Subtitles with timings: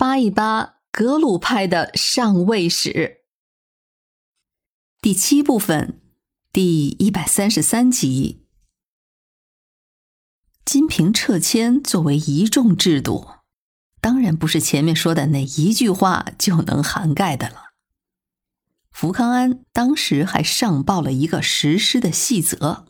[0.00, 3.20] 扒一扒格鲁派的上位史。
[5.02, 6.00] 第七部分，
[6.50, 8.46] 第一百三十三集。
[10.64, 13.28] 金平撤迁作为一众制度，
[14.00, 17.74] 当然不是前面说的那一句话就能涵盖的了。
[18.90, 22.86] 福康安当时还上报了一个实施的细则，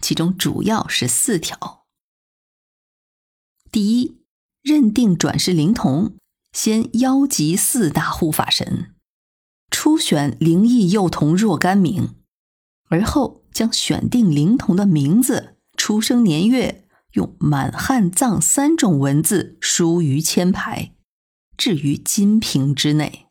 [0.00, 1.88] 其中主要是四条：
[3.72, 4.20] 第一，
[4.62, 6.16] 认定转世灵童，
[6.52, 8.94] 先邀集四大护法神，
[9.70, 12.16] 初选灵异幼童若干名，
[12.88, 16.84] 而后将选定灵童的名字、出生年月。
[17.14, 20.92] 用满汉藏三种文字书于签牌，
[21.56, 23.26] 置于金瓶之内。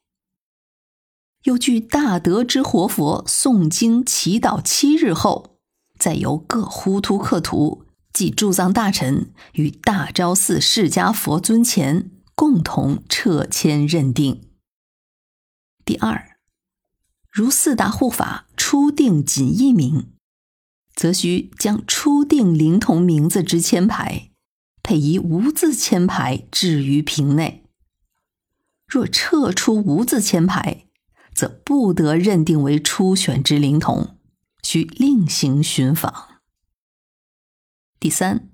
[1.44, 5.56] 又据大德之活佛诵经祈祷七日后，
[5.98, 14.50] 再由各呼图克图即驻藏大臣于大昭寺释迦佛尊前共同撤签认定。
[15.84, 16.38] 第二，
[17.30, 20.14] 如四大护法初定仅一名。
[20.96, 24.32] 则需将初定灵童名字之签牌
[24.82, 27.66] 配以无字签牌置于瓶内。
[28.88, 30.88] 若撤出无字签牌，
[31.34, 34.18] 则不得认定为初选之灵童，
[34.64, 36.40] 需另行寻访。
[38.00, 38.50] 第三，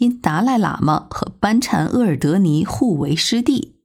[0.00, 3.76] 因达赖喇嘛和班禅鄂尔德尼互为师弟，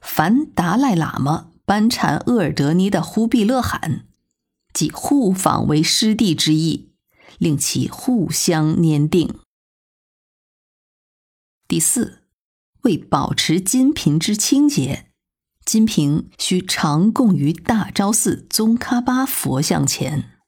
[0.00, 4.06] 凡达赖喇嘛、班禅鄂尔德尼的忽必勒罕，
[4.72, 6.88] 即互访为师弟之意。
[7.38, 9.34] 令其互相粘定。
[11.66, 12.22] 第四，
[12.82, 15.08] 为保持金瓶之清洁，
[15.64, 20.38] 金瓶需常供于大昭寺宗喀巴佛像前。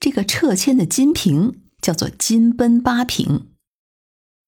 [0.00, 3.52] 这个撤迁的金瓶叫做金奔八瓶，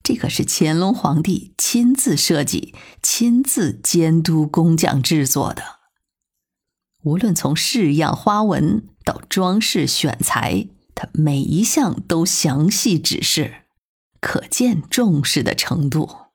[0.02, 5.62] 这可是乾隆皇帝亲自设计、亲自监督工匠制作的。
[7.02, 10.68] 无论从式样花纹到装饰选材。
[10.92, 13.62] 他每一项都详细指示，
[14.20, 16.26] 可见重视的程度。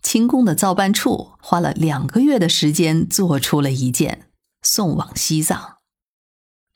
[0.00, 4.30] 清宫的造办处花了两个月的时间做出了一件，
[4.62, 5.71] 送往西藏。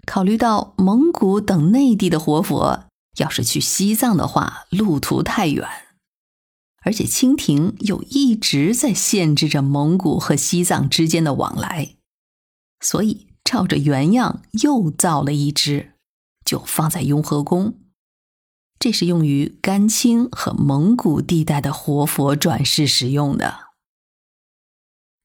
[0.06, 2.84] 考虑到蒙古等内地的活佛
[3.18, 5.68] 要是去西藏的话，路途太远，
[6.82, 11.96] 而且清廷又一直在限制着蒙古和西藏之间的往来，
[12.80, 15.92] 所以照着原样又造了一只。
[16.44, 17.76] 就放在雍和宫，
[18.78, 23.70] 这是用于甘青和蒙古地带的活佛转世使用的。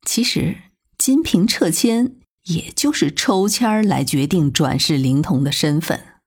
[0.03, 0.57] 其实
[0.97, 6.19] 金瓶撤签也就是抽签儿来决定转世灵童的身份，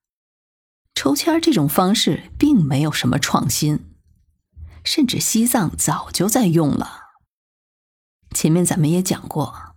[0.95, 3.81] 抽签儿这种方式并没有什么创新，
[4.85, 7.03] 甚至西藏早就在用了。
[8.33, 9.75] 前面咱们也讲过。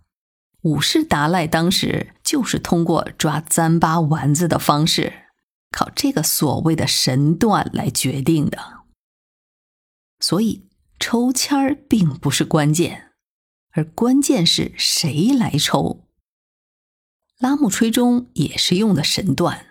[0.62, 5.26] 五世达赖当时就是通过抓糌粑丸子的方式，
[5.70, 8.78] 靠这个所谓的神断来决定的。
[10.18, 10.68] 所以
[10.98, 13.12] 抽签儿并不是关键，
[13.70, 16.07] 而关键是谁来抽。
[17.38, 19.66] 拉木吹钟也是用的神断，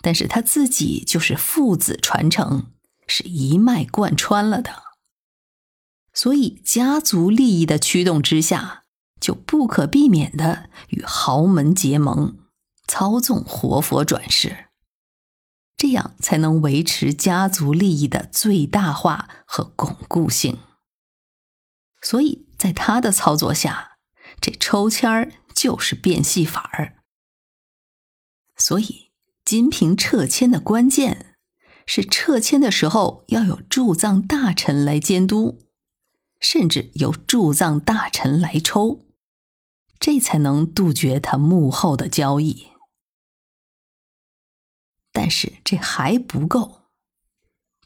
[0.00, 2.66] 但是他自己就是父子传承，
[3.06, 4.82] 是一脉贯穿了的。
[6.12, 8.80] 所以家族利益的驱动之下。
[9.22, 12.38] 就不可避免的与豪门结盟，
[12.88, 14.66] 操纵活佛转世，
[15.76, 20.58] 这样才能维持家族利益的最大化和巩固性。
[22.00, 23.92] 所以在他的操作下，
[24.40, 25.30] 这抽签儿
[25.62, 26.96] 就是变戏法儿。
[28.56, 29.12] 所以
[29.44, 31.36] 金瓶撤迁的关键
[31.86, 35.68] 是撤迁的时候要有驻藏大臣来监督，
[36.40, 39.06] 甚至由驻藏大臣来抽。
[40.00, 42.66] 这才能杜绝他幕后的交易，
[45.12, 46.88] 但是这还不够。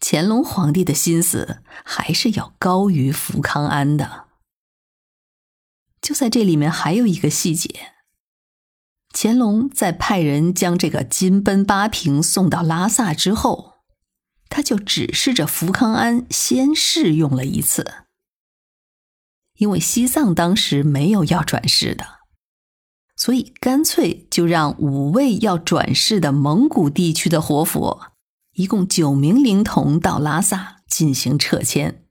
[0.00, 4.25] 乾隆皇帝的心思还是要高于福康安的。
[6.06, 7.94] 就在这里面还有一个细节：
[9.12, 13.78] 乾隆在派人将这个金奔八瓶送到拉萨之后，
[14.48, 18.04] 他就指示着福康安先试用了一次。
[19.56, 22.06] 因为西藏当时没有要转世的，
[23.16, 28.12] 所以干脆就让五位要转世的蒙古地区的活佛，
[28.52, 32.06] 一共九名灵童到拉萨进行撤迁，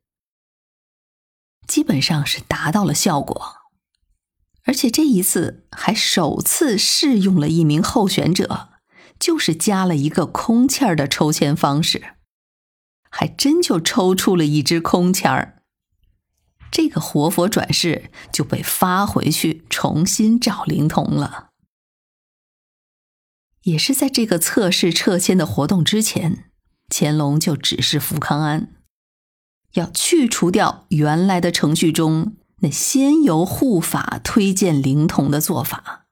[1.65, 3.62] 基本上是达到了效果。
[4.66, 8.70] 而且这一次还首次试用了一名候选者，
[9.20, 12.16] 就是加了一个空签儿的抽签方式，
[13.10, 15.62] 还真就抽出了一支空签儿。
[16.72, 21.52] 这个活佛转世就被发回去重新找灵童了。
[23.62, 26.52] 也是在这个测试撤迁的活动之前，
[26.90, 28.76] 乾隆就指示福康安，
[29.74, 36.06] 要去除掉原来的程序中那先由护法推荐灵童的做法。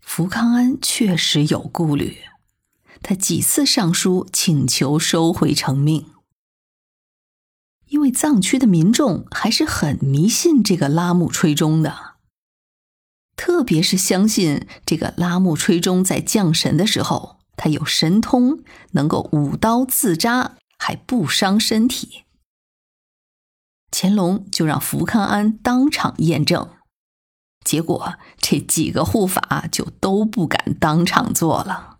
[0.00, 2.18] 福康安确实有顾虑，
[3.02, 6.06] 他几次上书请求收回成命，
[7.88, 12.14] 因为藏区的民众还是很迷信这个拉木吹钟的。
[13.36, 18.62] 特别是相信这个拉木吹钟在降神的时候，他有神通，
[18.92, 22.23] 能够舞刀自扎，还不伤身体。
[23.96, 26.68] 乾隆就让福康安当场验证，
[27.64, 31.98] 结果这几个护法就都不敢当场做了。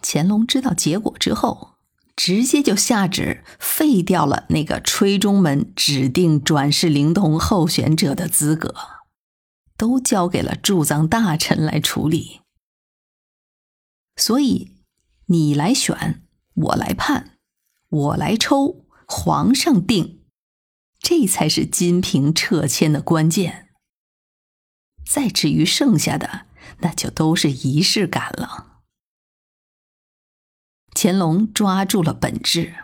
[0.00, 1.74] 乾隆知道结果之后，
[2.14, 8.74] 直接就下旨废掉了那个吹钟门指定转世灵童候选者的资格。
[9.76, 12.40] 都交给了驻藏大臣来处理，
[14.16, 14.72] 所以
[15.26, 17.38] 你来选，我来判，
[17.88, 20.17] 我来抽，皇上定，
[21.00, 23.70] 这才是金瓶撤迁的关键。
[25.04, 26.46] 再至于剩下的，
[26.78, 28.82] 那就都是仪式感了。
[30.94, 32.74] 乾隆抓住了本质，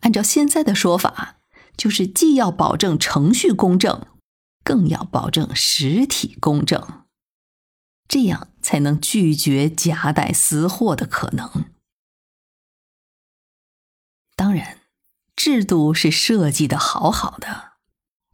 [0.00, 1.40] 按照现在的说法，
[1.76, 4.06] 就是既要保证程序公正。
[4.66, 7.04] 更要保证实体公正，
[8.08, 11.66] 这样才能拒绝夹带私货的可能。
[14.34, 14.80] 当然，
[15.44, 17.72] 制度是设计的好好的，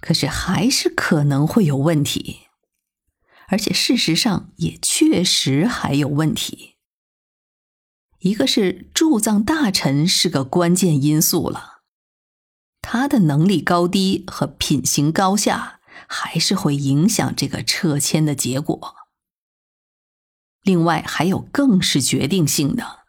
[0.00, 2.42] 可是还是可能会有问题，
[3.48, 6.76] 而且事实上也确实还有问题。
[8.20, 11.80] 一个是驻藏大臣是个关键因素了，
[12.80, 15.80] 他的能力高低和品行高下。
[16.12, 18.96] 还是会影响这个撤迁的结果。
[20.62, 23.00] 另外，还有更是决定性的，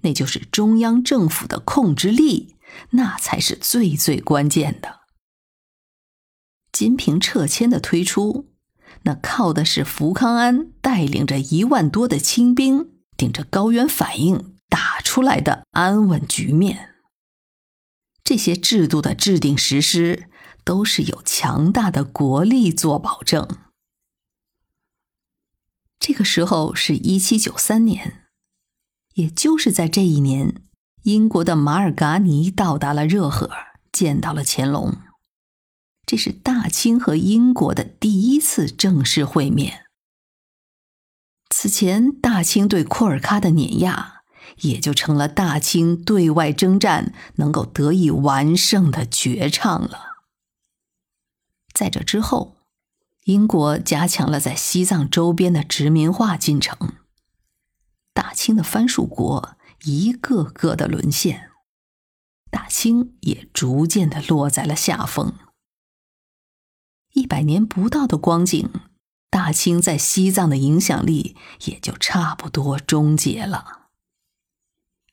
[0.00, 2.51] 那就是中央政府的控制力，
[2.90, 5.00] 那才是最最关键的。
[6.72, 8.48] 金瓶撤迁的推出，
[9.02, 16.94] 那靠的是福康安带领着一万多的清兵，顶着高原反应打出来的安稳局面。
[18.24, 20.28] 这些制度的制定实施。
[20.64, 23.48] 都是有强大的国力做保证。
[25.98, 28.28] 这个时候是一七九三年，
[29.14, 30.62] 也就是在这一年，
[31.02, 33.50] 英国的马尔嘎尼到达了热河，
[33.90, 34.98] 见到了乾隆。
[36.06, 39.86] 这是大清和英国的第一次正式会面。
[41.50, 44.22] 此前，大清对库尔喀的碾压，
[44.58, 50.18] 也就成了大清对外征战能够得以完胜的绝唱了。
[51.74, 52.54] 在这之后，
[53.24, 56.92] 英国加强了在西藏周边的殖民化进程，
[58.14, 61.50] 大清的藩属国一个个的沦陷，
[62.50, 65.34] 大清也逐渐的落在了下风。
[67.12, 68.70] 一百年不到的光景，
[69.30, 71.36] 大清在西藏的影响力
[71.66, 73.88] 也就差不多终结了，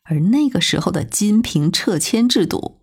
[0.04, 2.80] 而那个时候的金瓶撤迁制度。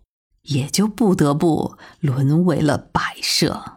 [0.47, 3.76] 也就不得不沦为了摆设。